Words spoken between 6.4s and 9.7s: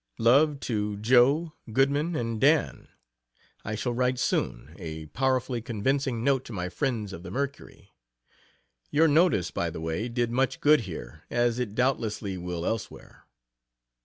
to my friends of "The Mercury." Your notice, by